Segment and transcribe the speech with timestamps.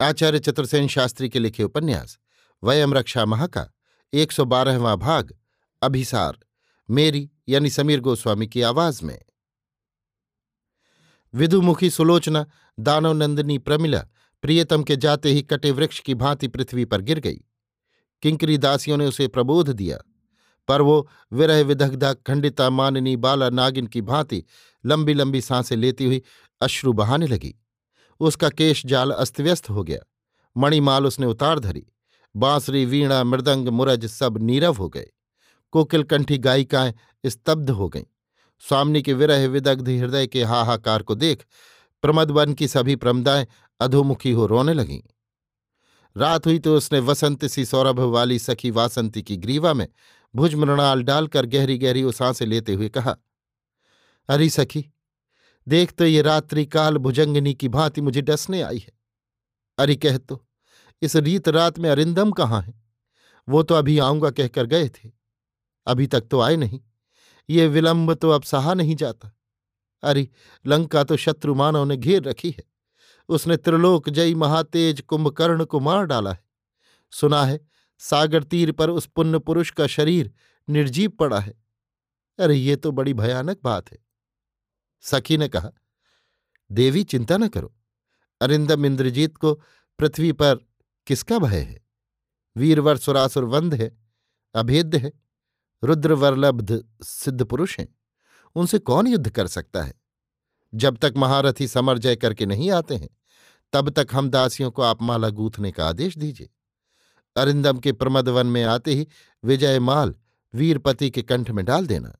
[0.00, 2.18] आचार्य चतुर्सेन शास्त्री के लिखे उपन्यास,
[2.62, 3.66] वयम रक्षा महा का
[4.12, 5.34] एक सौ बारहवां भाग,
[5.82, 6.38] अभिसार,
[6.88, 9.18] मेरी यानी समीर गोस्वामी की आवाज़ में।
[11.34, 12.46] विधुमुखी सुलोचना
[12.80, 14.04] दानव नंदिनी प्रमिला,
[14.42, 17.40] प्रियतम के जाते ही कटे वृक्ष की भांति पृथ्वी पर गिर गई।
[18.22, 19.98] किंकरी दासियों ने उसे प्रबोध दिया,
[20.68, 24.44] पर वो विरह विदग्धा खंडिता माननी बाला नागिन की भांति
[24.86, 26.22] लंबी लंबी साँसें लेती हुई
[26.60, 27.54] अश्रु बहाने लगी।
[28.20, 30.00] उसका केश जाल अस्तव्यस्त हो गया।
[30.56, 31.86] मणिमाल उसने उतार धरी।
[32.34, 35.06] बांसुरी, वीणा, मृदंग, मुरज सब नीरव हो गए।
[35.72, 38.04] कोकिल कंठी गायिकाएँ स्तब्ध हो गईं।
[38.62, 41.44] स्वामी के विरह विदग्ध हृदय के हाहाकार को देख
[42.04, 43.46] प्रमदवन की सभी प्रमदाएँ
[43.80, 45.00] अधोमुखी हो रोने लगीं।
[46.16, 49.86] रात हुई तो उसने वसंत सी सौरभ वाली सखी वासंती की ग्रीवा में
[50.34, 53.16] भुज मृणाल डालकर गहरी गहरी उसांसे लेते हुए कहा,
[54.28, 54.84] अरे सखी
[55.68, 58.92] देख तो ये रात्रि काल भुजंगनी की भांति मुझे डसने आई है।
[59.78, 60.46] अरे कह तो
[61.02, 62.82] इस रीत रात में अरिंदम कहाँ है?
[63.48, 65.10] वो तो अभी आऊँगा कहकर गए थे।
[65.86, 66.80] अभी तक तो आए नहीं।
[67.50, 69.36] ये विलंब तो अब सहा नहीं जाता।
[70.02, 70.28] अरे,
[70.66, 72.64] लंका तो शत्रु मानव ने घेर रखी है।
[73.28, 76.44] उसने त्रिलोक जयी महातेज कुंभकर्ण को मार डाला है।
[77.10, 77.60] सुना है,
[77.98, 80.32] सागर तीर पर उस पुण्य पुरुष का शरीर
[80.68, 81.54] निर्जीव पड़ा है।
[82.38, 83.98] अरे, ये तो बड़ी भयानक बात है।
[85.00, 85.70] सखी ने कहा,
[86.72, 87.74] देवी, चिंता न करो।
[88.40, 89.54] अरिंदम इंद्रजीत को
[89.98, 90.54] पृथ्वी पर
[91.06, 91.80] किसका भय है?
[92.56, 93.98] वीरवर, सुरासुर वंद है,
[94.54, 95.12] अभेद्य है
[95.84, 97.88] रुद्रवरलब्ध सिद्ध पुरुष हैं।
[98.54, 99.94] उनसे कौन युद्ध कर सकता है?
[100.74, 103.08] जब तक महारथी समर जय करके नहीं आते हैं,
[103.72, 106.50] तब तक हम दासियों को आप माला गूथने का आदेश दीजिए।
[107.36, 109.08] अरिंदम के प्रमदवन में आते ही
[109.44, 110.14] विजय माल
[110.54, 112.16] वीरपति के कंठ में डाल देना।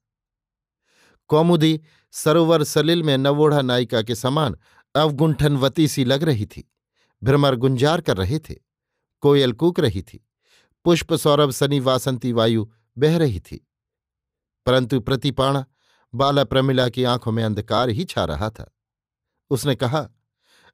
[1.30, 1.80] कौमुदी
[2.12, 4.56] सरोवर सलिल में नवोढ़ा नायिका के समान
[4.94, 6.72] अवगुंठनवती सी लग रही थी।
[7.22, 8.54] भ्रमर गुंजार कर रहे थे।
[9.20, 10.28] कोयल कूक रही थी।
[10.84, 13.68] पुष्प सौरभ सनी वासंती वायु बह रही थी।
[14.66, 15.64] परंतु प्रतिपाणा
[16.14, 18.76] बाला प्रमिला की आँखों में अंधकार ही छा रहा था।
[19.50, 20.08] उसने कहा,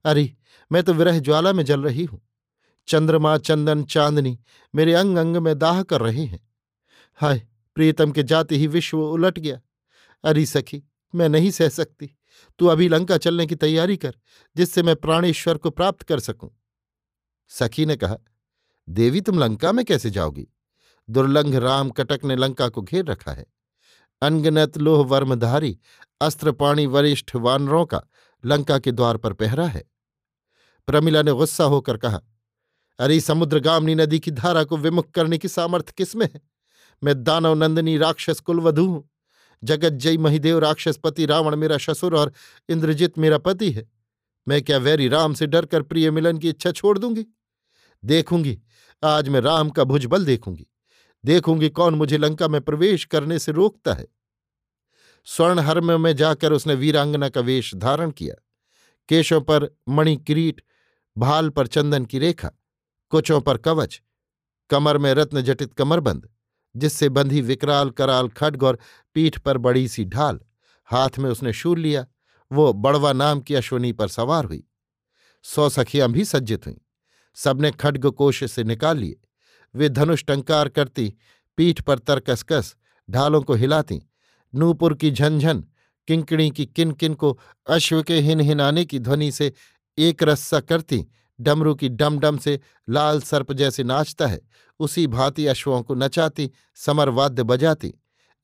[0.04, 0.36] अरे,
[0.72, 2.28] मैं तो विरह ज्वाला में जल रही हूँ।
[2.88, 4.38] चंद्रमा, चंदन, चांदनी
[4.74, 6.48] मेरे अंग अंग में दाह कर रहे हैं।
[7.14, 9.60] हाय प्रीतम के जाते ही विश्व उलट गया।
[10.24, 10.82] अरे सखी,
[11.14, 12.16] मैं नहीं सह सकती।
[12.58, 14.14] तू अभी लंका चलने की तैयारी कर,
[14.56, 16.50] जिससे मैं प्राणेश्वर को प्राप्त कर सकूँ।
[17.48, 18.16] सखी ने कहा,
[18.88, 20.46] देवी, तुम लंका में कैसे जाओगी?
[21.10, 23.46] दुर्लंघ राम कटक ने लंका को घेर रखा है।
[24.22, 25.78] अनगनत लोह वर्मधारी
[26.20, 28.02] अस्त्रपाणी वरिष्ठ वानरों का
[28.44, 29.84] लंका के द्वार पर पहरा है।
[30.86, 32.20] प्रमिला ने गुस्सा होकर कहा,
[32.98, 36.40] अरे समुद्रगामनी नदी की धारा को विमुख करने की सामर्थ्य किसमें है?
[37.02, 39.10] मैं दानव नंदनी राक्षस कुलवधू हूँ।
[39.64, 42.32] जगत जय महिदेव राक्षसपति रावण मेरा ससुर और
[42.68, 43.92] इंद्रजित मेरा पति है।
[44.48, 47.26] मैं क्या वैरी राम से डरकर प्रिय मिलन की इच्छा छोड़ दूँगी?
[48.04, 48.58] देखूँगी।
[49.04, 50.66] आज मैं राम का भुजबल देखूँगी।
[51.24, 54.06] देखूँगी कौन मुझे लंका में प्रवेश करने से रोकता है।
[55.24, 58.34] स्वर्ण हर्म में जाकर उसने वीरांगना का वेश धारण किया।
[59.08, 60.62] केशों पर मणि किरीट,
[61.18, 62.50] भाल पर चंदन की रेखा,
[63.10, 64.02] कुचों पर कवच,
[64.70, 66.28] कमर में रत्न जटित कमरबंद
[66.76, 68.78] जिससे बंधी विकराल कराल खड्ग और
[69.14, 70.40] पीठ पर बड़ी सी ढाल।
[70.84, 72.06] हाथ में उसने शूल लिया।
[72.52, 74.64] वो बड़वा नाम की अश्वनी पर सवार हुई।
[75.42, 76.76] सौ सखियाँ भी सज्जित हुईं।
[77.34, 79.16] सबने खड्ग कोश से निकाल लिए।
[79.74, 81.14] वे धनुष टंकार करती,
[81.56, 82.76] पीठ पर तरकसकस
[83.10, 84.02] ढालों को हिलाती।
[84.54, 85.64] नूपुर की झनझन
[86.08, 89.52] किंकड़ी की किन किन को अश्व के हिन हिनाने की ध्वनि से
[89.98, 91.06] एक रस्सा करती।
[91.40, 92.60] डमरू की डम डम से
[92.90, 94.40] लाल सर्प जैसे नाचता है।
[94.80, 97.94] उसी भांति अश्वों को नचाती, समरवाद्य बजाती।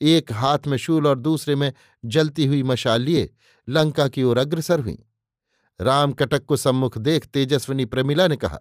[0.00, 1.72] एक हाथ में शूल और दूसरे में
[2.04, 3.34] जलती हुई मशाल लिए,
[3.68, 4.98] लंका की ओर अग्रसर हुई।
[5.80, 8.58] राम कटक को सम्मुख देख तेजस्विनी प्रमिला ने कहा,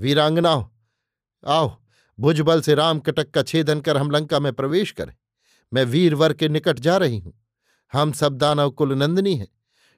[0.00, 0.64] वीरांगनाओं,
[1.46, 1.76] आओ,
[2.20, 5.14] भुजबल से राम कटक का छेदन कर हम लंका में प्रवेश करें।
[5.72, 7.44] मैं वीरवर के निकट जा रही हूँ।
[7.92, 9.48] हम सब दानव कुल नंदनी हैं।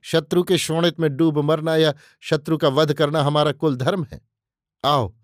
[0.02, 4.20] शत्रु के शोणित में डूब मरना या शत्रु का वध करना हमारा कुल धर्म है।
[4.84, 5.14] आओ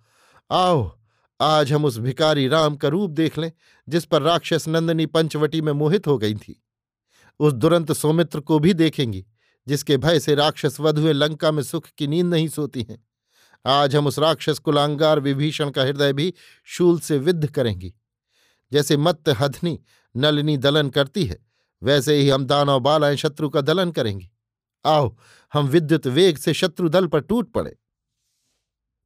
[0.50, 0.98] आओ,
[1.40, 3.52] आज हम उस भिकारी राम का रूप देख लें,
[3.88, 6.64] जिस पर राक्षस नंदनी पंचवटी में मोहित हो गई थी।
[7.40, 9.26] उस दुरंत सौमित्र को भी देखेंगी,
[9.68, 13.08] जिसके भय से राक्षस वध हुए लंका में सुख की नींद नहीं सोती हैं।
[13.66, 16.34] आज हम उस राक्षस कुलांगार विभीषण का हृदय भी
[16.64, 17.94] शूल से विद्ध करेंगी।
[18.72, 19.80] जैसे मत्त हथनी
[20.16, 21.46] नलिनी दलन करती है,
[21.82, 24.30] वैसे ही हम दानव बालाएँ शत्रु का दलन करेंगे।
[24.84, 25.16] आओ,
[25.52, 27.78] हम विद्युत वेग से शत्रु दल पर टूट पड़े।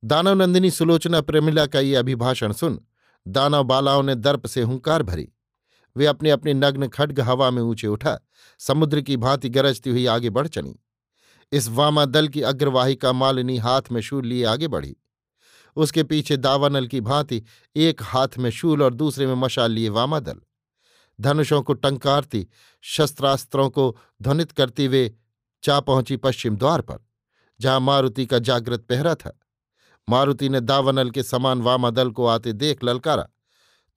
[0.04, 2.80] दानव नंदिनी सुलोचना प्रेमिला का ये अभिभाषण सुन,
[3.28, 5.32] दानव बालाओं ने दर्प से हुंकार भरी।
[5.96, 8.18] वे अपने अपने नग्न खड्ग हवा में ऊँचे उठा,
[8.58, 10.74] समुद्र की भांति गरजती हुई आगे बढ़ चली।
[11.52, 14.96] इस वामा दल की अग्रवाहिका मालिनी हाथ में शूल लिए आगे बढ़ी।
[15.76, 17.42] उसके पीछे दावानल की भांति
[17.76, 20.40] एक हाथ में शूल और दूसरे में मशाल लिए वामा दल।
[21.20, 22.48] धनुषों को टंकारती,
[22.80, 25.14] शस्त्रास्त्रों को ध्वनित करती वे
[25.64, 26.98] चा पहुँची पश्चिम द्वार पर,
[27.60, 29.38] जहाँ मारुति का जागृत पहरा था।
[30.08, 33.28] मारुति ने दावनल के समान वामादल को आते देख ललकारा,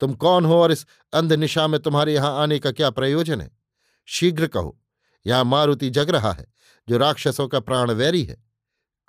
[0.02, 3.50] तुम कौन हो और इस अंधनिशा में तुम्हारे यहाँ आने का क्या प्रयोजन है?
[4.08, 4.78] शीघ्र कहो,
[5.26, 6.46] यहाँ मारुति जग रहा है,
[6.88, 8.38] जो राक्षसों का प्राण वैरी है।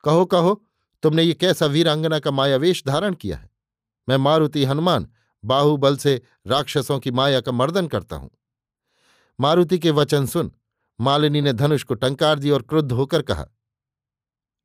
[0.04, 0.62] कहो कहो,
[1.02, 3.50] तुमने ये कैसा वीरांगना का मायावेश धारण किया है?
[4.08, 5.08] मैं मारुति हनुमान,
[5.44, 8.30] बाहुबल से राक्षसों की माया का मर्दन करता हूँ।
[9.38, 10.50] मारुति के वचन सुन
[11.00, 13.46] मालिनी ने धनुष को टंकार दी और क्रुद्ध होकर कहा,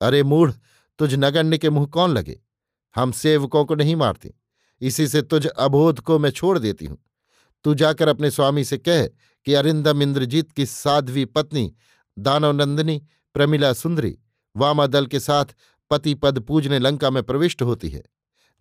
[0.01, 0.51] अरे मूढ़,
[0.99, 2.39] तुझ नगण्य के मुँह कौन लगे?
[2.95, 4.33] हम सेवकों को नहीं मारते।
[4.81, 6.97] इसी से तुझ अबोध को मैं छोड़ देती हूँ।
[7.63, 9.05] तू जाकर अपने स्वामी से कह
[9.47, 11.73] कि अरिंदम इंद्रजीत की साध्वी पत्नी
[12.19, 13.01] दानवनंदिनी
[13.33, 14.17] प्रमिला सुंदरी
[14.55, 15.45] वामादल के साथ
[15.91, 18.03] पति पद पूजने लंका में प्रविष्ट होती है,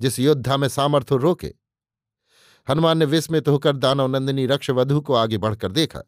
[0.01, 1.55] जिस योद्धा में सामर्थ्य रोके।
[2.69, 6.03] हनुमान ने विस्मित होकर दानवनंदिनी रक्षवधु को आगे बढ़कर देखा।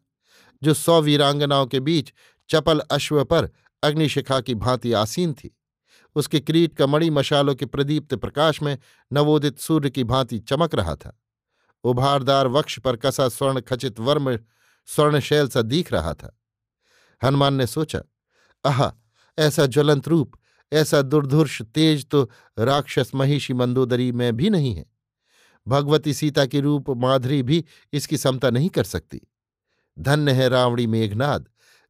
[0.63, 2.13] जो सौ वीरांगनाओं के बीच
[2.49, 3.49] चपल अश्व पर
[3.83, 5.57] अग्निशिखा की भांति आसीन थी।
[6.15, 8.77] उसके क्रीट का मणि मशालों के प्रदीप्त प्रकाश में
[9.13, 11.19] नवोदित सूर्य की भांति चमक रहा था।
[11.83, 14.39] उभारदार वक्ष पर कसा स्वर्ण खचित वर्म
[14.85, 16.39] स्वर्णशैल सा दिख रहा था।
[17.23, 18.01] हनुमान ने सोचा,
[18.65, 18.91] आह,
[19.39, 20.31] ऐसा ज्वलंत रूप,
[20.73, 24.85] ऐसा दुर्धुर्ष तेज तो राक्षस महिषी मंदोदरी में भी नहीं है।
[25.67, 29.21] भगवती सीता की रूप माधुरी भी इसकी समता नहीं कर सकती।
[29.99, 31.49] धन्य है रावणी मेघनाद,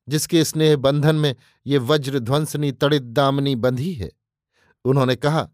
[0.10, 1.36] जिसके स्नेह बंधन में
[1.68, 4.12] ये वज्र ध्वंसनी तड़ित दामनी बंधी है।
[4.86, 5.50] उन्होंने कहा,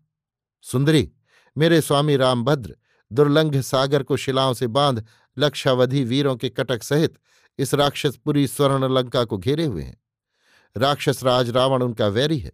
[0.62, 1.12] सुंदरी,
[1.58, 2.76] मेरे स्वामी रामभद्र
[3.12, 5.06] दुर्लंघ सागर को शिलाओं से बाँध,
[5.38, 7.16] लक्षावधि वीरों के कटक सहित
[7.60, 10.02] इस राक्षसपुरी स्वर्ण लंका को घेरे हुए हैं।
[10.78, 12.52] राक्षस राज रावण उनका वैरी है।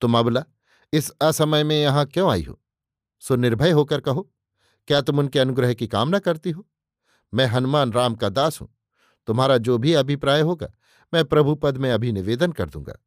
[0.00, 0.44] तुम अबला,
[0.92, 2.60] इस असमय में यहाँ क्यों आई हो?
[3.20, 4.32] सो निर्भय होकर कहो,
[4.86, 6.66] क्या तुम उनके अनुग्रह की कामना करती हो?
[7.34, 8.77] मैं हनुमान राम का दास हूँ।
[9.28, 10.68] तुम्हारा जो भी अभिप्राय होगा,
[11.14, 12.98] मैं प्रभु पद में अभी निवेदन कर दूँगा।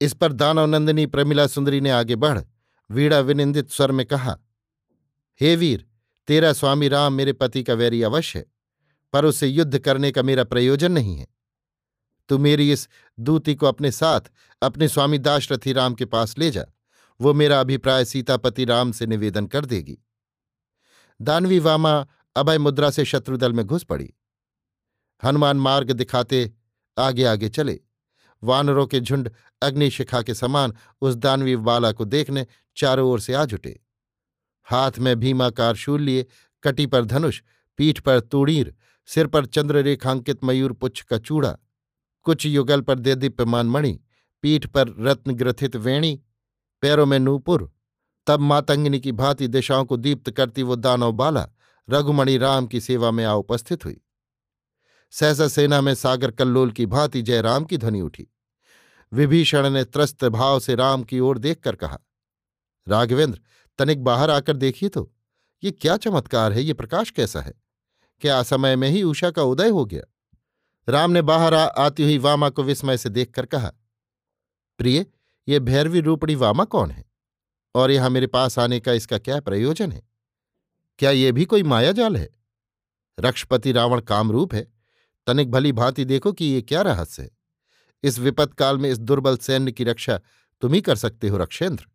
[0.00, 2.40] इस पर दानव नंदिनी प्रमिला सुंदरी ने आगे बढ़,
[2.90, 4.38] वीड़ा विनिंदित स्वर में कहा,
[5.40, 5.86] हे वीर,
[6.26, 8.46] तेरा स्वामी राम मेरे पति का वैरी अवश्य है,
[9.12, 11.26] पर उसे युद्ध करने का मेरा प्रयोजन नहीं है।
[12.28, 12.88] तू मेरी इस
[13.20, 14.20] दूती को अपने साथ,
[14.62, 16.64] अपने स्वामी दाशरथी राम के पास ले जा,
[17.20, 19.98] वो मेरा अभिप्राय सीतापति राम से निवेदन कर देगी।
[21.20, 22.06] दानवी वामा
[22.36, 24.14] अभय मुद्रा से शत्रुदल में घुस पड़ी।
[25.24, 26.50] हनुमान मार्ग दिखाते
[26.98, 27.80] आगे आगे चले।
[28.42, 29.30] वानरों के झुंड
[29.62, 32.46] अग्निशिखा के समान उस दानवी बाला को देखने
[32.76, 33.80] चारों ओर से आ जुटे।
[34.66, 36.26] हाथ में भीमाकार शूल लिए,
[36.62, 37.42] कटी पर धनुष,
[37.78, 38.74] पीठ पर तूड़ीर
[39.06, 41.56] सिर पर चंद्ररेखांकित मयूर पुच्छ का चूड़ा,
[42.22, 44.00] कुछ युगल पर देदीप्यमान मणि,
[44.42, 46.20] पीठ पर रत्न ग्रथित वेणी,
[46.82, 47.70] पैरों में नूपुर,
[48.26, 51.48] तब मातंगिनी की भांति दिशाओं को दीप्त करती वो दानव बाला,
[51.90, 54.00] रघुमणि राम की सेवा में आ उपस्थित हुई।
[55.12, 58.26] सहसा सेना में सागर कल्लोल की भांति जयराम की ध्वनि उठी।
[59.12, 61.98] विभीषण ने त्रस्त भाव से राम की ओर देखकर कहा,
[62.88, 63.40] राघवेंद्र,
[63.78, 65.10] तनिक बाहर आकर देखिए तो
[65.62, 67.52] ये क्या चमत्कार है, ये प्रकाश कैसा है?
[68.20, 70.02] क्या असमय में ही उषा का उदय हो गया?
[70.88, 73.72] राम ने बाहर आ, आती हुई वामा को विस्मय से देखकर कहा,
[74.78, 75.06] प्रिय,
[75.48, 77.04] ये भैरवी रूपड़ी वामा कौन है?
[77.74, 80.02] और यहाँ मेरे पास आने का इसका क्या प्रयोजन है?
[80.98, 82.28] क्या ये भी कोई मायाजाल है?
[83.20, 84.79] रक्षपति रावण कामरूप है
[85.26, 87.30] तनिक भली भांति देखो कि ये क्या रहस्य है।
[88.02, 90.20] इस विपत काल में इस दुर्बल सैन्य की रक्षा
[90.60, 91.86] तुम ही कर सकते हो, रक्षेंद्र।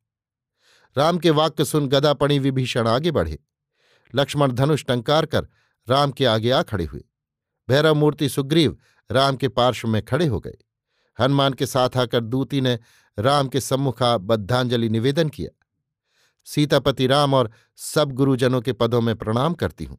[0.98, 3.40] राम के वाक्य सुन गदा पड़ी विभीषण आगे बढ़े।
[4.16, 5.48] लक्ष्मण धनुष टंकार कर
[5.90, 7.04] राम के आगे आ खड़े हुए।
[7.70, 8.78] भैरव मूर्ति सुग्रीव
[9.12, 10.58] राम के पार्श्व में खड़े हो गए।
[11.20, 12.80] हनुमान के साथ आकर दूती ने
[13.20, 15.66] राम के सम्मुखा बद्धांजलि निवेदन किया।
[16.44, 19.98] सीतापति राम और सब गुरुजनों के पदों में प्रणाम करती हूँ।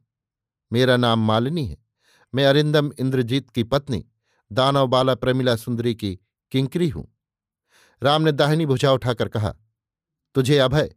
[0.73, 1.86] मेरा नाम मालिनी है।
[2.33, 4.05] मैं अरिंदम इंद्रजीत की पत्नी,
[4.51, 6.19] दानव बाला प्रमिला सुंदरी की
[6.51, 7.07] किंकरी हूँ।
[8.01, 9.53] राम ने दाहिनी भुजा उठाकर कहा,
[10.35, 10.95] तुझे अभय,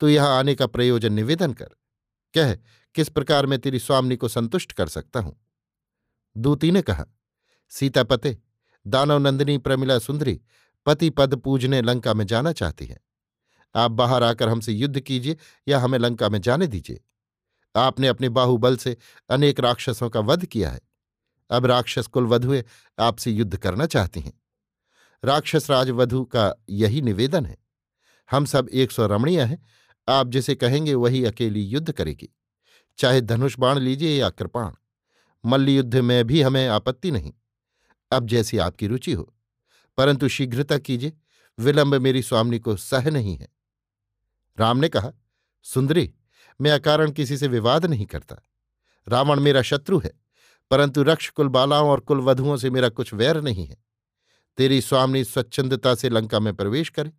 [0.00, 1.70] तू यहाँ आने का प्रयोजन निवेदन कर।
[2.34, 2.54] कह,
[2.94, 5.36] किस प्रकार मैं तेरी स्वामिनी को संतुष्ट कर सकता हूँ?
[6.36, 7.06] दूती ने कहा
[7.72, 8.38] सीतापते
[8.86, 10.40] दानव नंदिनी प्रमिला सुंदरी
[10.86, 13.00] पति पद पूजने लंका में जाना चाहती है।
[13.74, 15.36] आप बाहर आकर हमसे युद्ध कीजिए
[15.68, 17.00] या हमें लंका में जाने दीजिए।
[17.76, 18.96] आपने अपने बाहुबल से
[19.30, 20.80] अनेक राक्षसों का वध किया है।
[21.50, 22.64] अब राक्षस कुल वधुए
[22.98, 24.40] आपसे युद्ध करना चाहती हैं।
[25.24, 27.58] राक्षस राज वधु का यही निवेदन है।
[28.30, 29.66] हम सब एक सौ रमणीय हैं।
[30.08, 32.36] आप जिसे कहेंगे वही अकेली युद्ध करेगी।
[32.98, 34.72] चाहे धनुष बाण लीजिए या कृपाण।
[35.44, 37.32] मल्ल युद्ध में भी हमें आपत्ति नहीं।
[38.12, 39.34] अब जैसी आपकी रुचि हो।
[39.96, 41.12] परंतु शीघ्रता कीजिए।
[41.58, 43.48] विलंब मेरी स्वामी को सह नहीं है।
[44.58, 45.12] राम ने कहा,
[45.62, 46.14] सुंदरी
[46.60, 48.36] मैं अकारण किसी से विवाद नहीं करता।
[49.06, 50.12] रावण मेरा शत्रु है,
[50.70, 53.76] परंतु रक्ष कुल बालाओं और कुल वधुओं से मेरा कुछ वैर नहीं है।
[54.58, 57.12] तेरी स्वामिनी स्वच्छंदता से लंका में प्रवेश करे।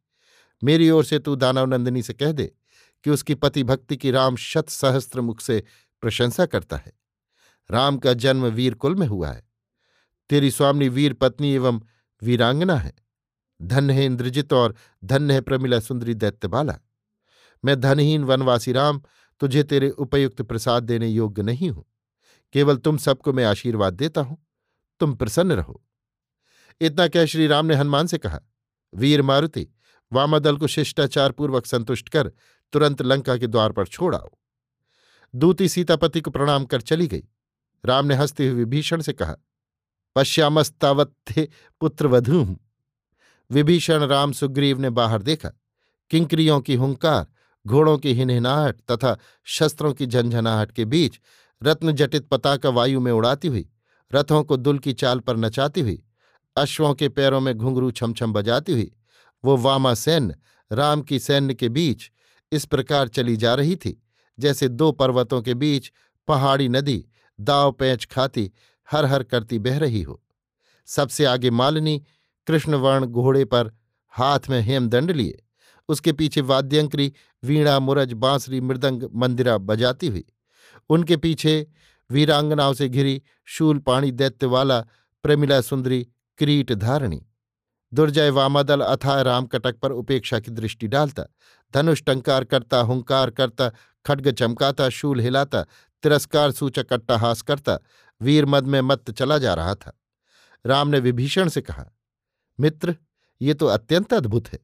[0.62, 2.52] मेरी ओर से तू दानव नंदिनी से कह दे
[3.06, 5.64] कि उसकी पति भक्ति की राम शत सहस्त्र मुख से
[6.02, 6.94] प्रशंसा करता है।
[7.70, 9.44] राम का जन्म वीर कुल में हुआ है।
[10.30, 11.82] तेरी स्वामिनी वीर पत्नी एवं
[12.22, 12.94] वीरांगना है।
[13.62, 16.78] धन्य है इंद्रजित और धन्य है प्रमिला सुंदरी दैत्यबाला।
[17.66, 19.02] मैं धनहीन वनवासी राम
[19.42, 21.86] तुझे तेरे उपयुक्त प्रसाद देने योग्य नहीं हूँ।
[22.54, 24.38] केवल तुम सबको मैं आशीर्वाद देता हूँ।
[25.00, 25.84] तुम प्रसन्न रहो।
[26.82, 28.40] इतना कह श्री राम ने हनुमान से कहा,
[28.94, 29.68] वीर मारुति,
[30.14, 32.32] वामादल को शिष्टाचारपूर्वक संतुष्ट कर
[32.74, 34.30] तुरंत लंका के द्वार पर छोड़ आओ।
[35.36, 37.24] दूती सीतापति को प्रणाम कर चली गई।
[37.86, 39.36] राम ने हँसते हुए विभीषण से कहा,
[40.16, 41.50] पश्यामस्तावत्थे
[41.82, 42.60] पुत्रवधू।
[43.52, 45.50] विभीषण राम सुग्रीव ने बाहर देखा,
[46.10, 47.28] किंकरियों की हुंकार
[47.68, 51.20] घोड़ों की हिनहिनाहट तथा शस्त्रों की झंझनाहट के बीच
[51.64, 53.70] रत्नजटित पताका वायु में उड़ाती हुई,
[54.14, 56.04] रथों को दुल की चाल पर नचाती हुई,
[56.58, 58.92] अश्वों के पैरों में घुंघरू छमछम बजाती हुई,
[59.46, 60.36] वो वामा सैन्य
[60.72, 62.10] राम की सैन्य के बीच
[62.52, 64.04] इस प्रकार चली जा रही थी,
[64.40, 65.92] जैसे दो पर्वतों के बीच
[66.28, 67.06] पहाड़ी नदी
[67.40, 68.52] दाव पैंच खाती
[68.92, 70.22] हर हर करती बह रही हो।
[70.86, 72.02] सबसे आगे मालिनी
[72.48, 73.72] कृष्णवर्ण घोड़े पर
[74.10, 75.44] हाथ में हेमदंड लिए।
[75.90, 80.26] उसके पीछे वाद्यंकरी वीणा, मुरज, बांसुरी, मृदंग, मंदिरा बजाती हुई।
[80.90, 81.68] उनके पीछे
[82.12, 84.80] वीरांगनाओं से घिरी शूल, पाणी, दैत्यवाला,
[85.24, 86.08] प्रमिला सुंदरी,
[86.38, 87.22] क्रीट धारणी।
[87.94, 91.26] दुर्जय वामादल अथाय रामकटक पर उपेक्षा की दृष्टि डालता,
[91.74, 93.70] धनुष टंकार करता, हुंकार करता,
[94.06, 95.66] खड्ग चमकाता, शूल हिलाता,
[96.04, 97.78] तिरस्कार सूचक अट्टाहास करता
[98.22, 100.00] वीरमद में मत चला जा रहा था।
[100.66, 101.86] राम ने विभीषण से कहा,
[102.60, 102.96] मित्र,
[103.42, 104.60] ये तो अत्यंत अद्भुत है।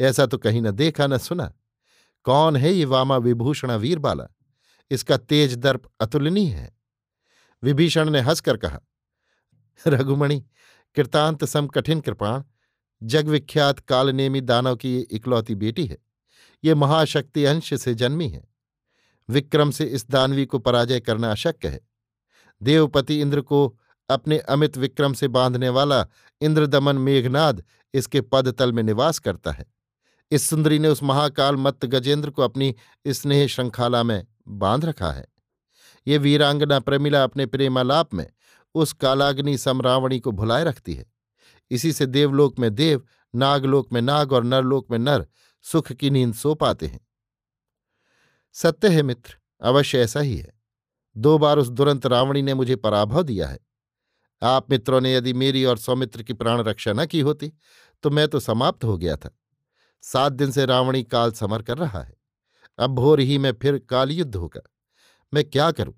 [0.00, 1.52] ऐसा तो कहीं न देखा न सुना।
[2.26, 4.26] कौन है ये वामा विभूषणा वीरबाला
[4.90, 6.76] इसका तेज दर्प अतुलनीय है।
[7.62, 8.80] विभीषण ने हंसकर कहा,
[9.86, 10.44] रघुमणि,
[10.96, 12.42] कृतांत सम कठिन कृपाण
[13.02, 15.98] जगविख्यात कालनेमी दानव की ये इकलौती बेटी है।
[16.64, 18.44] ये महाशक्ति अंश से जन्मी है।
[19.28, 21.80] विक्रम से इस दानवी को पराजय करना अशक्य है।
[22.62, 26.06] देवपति इंद्र को अपने अमित विक्रम से बांधने वाला
[26.40, 27.62] इंद्रदमन मेघनाद
[27.94, 29.66] इसके पद तल में निवास करता है।
[30.30, 32.74] इस सुंदरी ने उस महाकाल मत्त गजेंद्र को अपनी
[33.06, 35.26] स्नेह श्रृंखला में बाँध रखा है।
[36.06, 38.30] ये वीरांगना प्रमिला अपने प्रेमालाप में
[38.74, 41.06] उस कालाग्नि समरावणी को भुलाए रखती है।
[41.70, 43.02] इसी से देवलोक में देव,
[43.34, 45.26] नागलोक में नाग और नरलोक में नर
[45.62, 47.06] सुख की नींद सो पाते हैं।
[48.52, 50.52] सत्य है मित्र, अवश्य ऐसा ही है।
[51.16, 53.58] दो बार उस दुरंत रावणी ने मुझे पराभव दिया है।
[54.42, 57.52] आप मित्रों ने यदि मेरी और सौमित्र की प्राण रक्षा न की होती
[58.02, 59.36] तो मैं तो समाप्त हो गया था।
[60.12, 62.14] सात दिन से रावणी काल समर कर रहा है।
[62.78, 64.60] अब भोर ही में फिर काल युद्ध होगा।
[65.34, 65.94] मैं क्या करूँ?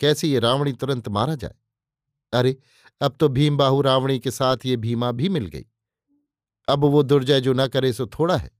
[0.00, 1.54] कैसे ये रावणी तुरंत मारा जाए?
[2.32, 2.56] अरे,
[3.00, 5.66] अब तो भीम भीमबाहु रावणी के साथ ये भीमा भी मिल गई।
[6.68, 8.50] अब वो दुर्जय जो न करे सो थोड़ा है।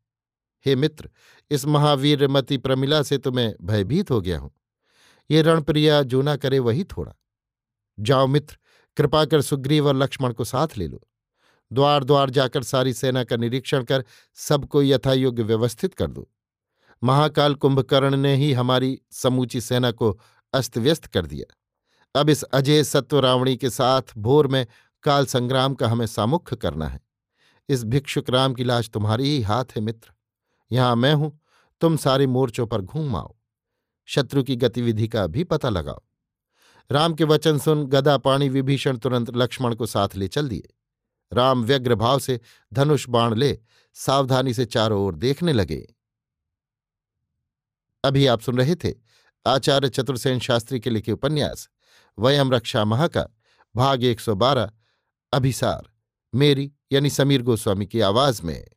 [0.67, 1.11] हे मित्र,
[1.51, 4.51] इस महावीरमती प्रमिला से तो मैं भयभीत हो गया हूँ।
[5.31, 7.13] ये रणप्रिया जो न करे वही थोड़ा।
[8.01, 8.57] जाओ मित्र,
[8.97, 11.03] कृपा कर सुग्रीव और लक्ष्मण को साथ ले लो।
[11.73, 16.29] द्वार द्वार जाकर सारी सेना का निरीक्षण कर, सबको यथायोग्य व्यवस्थित कर दो।
[17.03, 20.21] महाकाल कुंभकर्ण ने ही हमारी समूची सेना को
[20.53, 24.67] अस्त व्यस्त कर दिया। अब इस अजय सत्व रावणी के साथ भोर में
[25.03, 27.01] काल संग्राम का हमें सामुख्य करना है।
[27.69, 30.13] इस भिक्षुक राम की लाश तुम्हारी ही हाथ है, मित्र।
[30.73, 31.41] यहाँ मैं हूँ,
[31.81, 33.37] तुम सारे मोर्चों पर घूम आओ।
[34.07, 36.03] शत्रु की गतिविधि का भी पता लगाओ।
[36.91, 40.75] राम के वचन सुन गदा पाणी विभीषण तुरंत लक्ष्मण को साथ ले चल दिए।
[41.33, 42.41] राम व्यग्र भाव से
[42.73, 43.59] धनुष बाण ले
[43.95, 45.95] सावधानी से चारों ओर देखने लगे।
[48.05, 48.95] अभी आप सुन रहे थे
[49.47, 51.69] आचार्य चतुर्सेन शास्त्री के लिखे उपन्यास,
[52.19, 53.27] वयम रक्षा महा का
[53.77, 54.71] भाग 112
[55.33, 55.91] अभिसार,
[56.35, 58.69] मेरी यानी समीर गोस्वामी की आवाज़ में।